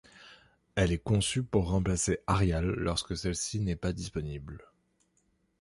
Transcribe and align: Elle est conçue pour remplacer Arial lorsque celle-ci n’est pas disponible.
Elle 0.73 0.91
est 0.93 0.97
conçue 0.97 1.43
pour 1.43 1.69
remplacer 1.69 2.21
Arial 2.25 2.65
lorsque 2.65 3.15
celle-ci 3.15 3.59
n’est 3.59 3.75
pas 3.75 3.93
disponible. 3.93 4.63